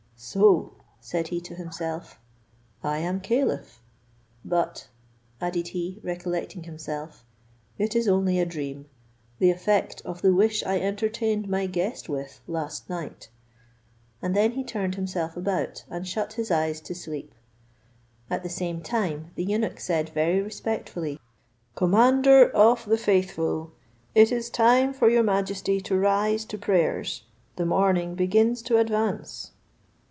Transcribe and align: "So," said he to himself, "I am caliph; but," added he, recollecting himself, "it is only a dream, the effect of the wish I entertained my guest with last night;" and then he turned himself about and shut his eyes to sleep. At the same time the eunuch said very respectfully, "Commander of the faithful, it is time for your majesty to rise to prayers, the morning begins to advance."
"So," 0.23 0.73
said 0.99 1.29
he 1.29 1.41
to 1.41 1.55
himself, 1.55 2.19
"I 2.83 2.99
am 2.99 3.21
caliph; 3.21 3.81
but," 4.45 4.87
added 5.41 5.69
he, 5.69 5.99
recollecting 6.03 6.65
himself, 6.65 7.25
"it 7.79 7.95
is 7.95 8.07
only 8.07 8.37
a 8.39 8.45
dream, 8.45 8.85
the 9.39 9.49
effect 9.49 9.99
of 10.05 10.21
the 10.21 10.31
wish 10.31 10.63
I 10.63 10.79
entertained 10.79 11.49
my 11.49 11.65
guest 11.65 12.07
with 12.07 12.39
last 12.45 12.87
night;" 12.87 13.29
and 14.21 14.35
then 14.35 14.51
he 14.51 14.63
turned 14.63 14.93
himself 14.93 15.35
about 15.35 15.85
and 15.89 16.07
shut 16.07 16.33
his 16.33 16.51
eyes 16.51 16.81
to 16.81 16.93
sleep. 16.93 17.33
At 18.29 18.43
the 18.43 18.49
same 18.49 18.83
time 18.83 19.31
the 19.33 19.43
eunuch 19.45 19.79
said 19.79 20.09
very 20.09 20.39
respectfully, 20.39 21.19
"Commander 21.73 22.51
of 22.51 22.85
the 22.85 22.99
faithful, 22.99 23.71
it 24.13 24.31
is 24.31 24.51
time 24.51 24.93
for 24.93 25.09
your 25.09 25.23
majesty 25.23 25.81
to 25.81 25.97
rise 25.97 26.45
to 26.45 26.59
prayers, 26.59 27.23
the 27.55 27.65
morning 27.65 28.13
begins 28.13 28.61
to 28.61 28.77
advance." 28.77 29.53